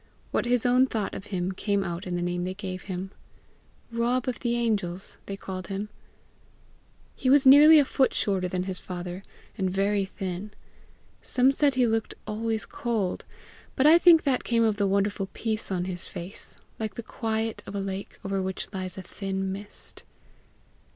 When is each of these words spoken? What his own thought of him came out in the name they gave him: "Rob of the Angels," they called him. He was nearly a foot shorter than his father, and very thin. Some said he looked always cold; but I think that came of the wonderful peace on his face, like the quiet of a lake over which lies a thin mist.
What 0.31 0.45
his 0.47 0.65
own 0.65 0.87
thought 0.87 1.13
of 1.13 1.27
him 1.27 1.51
came 1.51 1.83
out 1.83 2.07
in 2.07 2.15
the 2.15 2.23
name 2.23 2.43
they 2.43 2.55
gave 2.55 2.85
him: 2.85 3.11
"Rob 3.91 4.27
of 4.27 4.39
the 4.39 4.55
Angels," 4.55 5.17
they 5.27 5.37
called 5.37 5.67
him. 5.67 5.89
He 7.15 7.29
was 7.29 7.45
nearly 7.45 7.77
a 7.77 7.85
foot 7.85 8.11
shorter 8.11 8.47
than 8.47 8.63
his 8.63 8.79
father, 8.79 9.21
and 9.59 9.69
very 9.69 10.03
thin. 10.05 10.49
Some 11.21 11.51
said 11.51 11.75
he 11.75 11.85
looked 11.85 12.15
always 12.25 12.65
cold; 12.65 13.25
but 13.75 13.85
I 13.85 13.99
think 13.99 14.23
that 14.23 14.43
came 14.43 14.63
of 14.63 14.77
the 14.77 14.87
wonderful 14.87 15.27
peace 15.33 15.71
on 15.71 15.85
his 15.85 16.05
face, 16.07 16.55
like 16.79 16.95
the 16.95 17.03
quiet 17.03 17.61
of 17.67 17.75
a 17.75 17.79
lake 17.79 18.17
over 18.25 18.41
which 18.41 18.73
lies 18.73 18.97
a 18.97 19.03
thin 19.03 19.51
mist. 19.51 20.01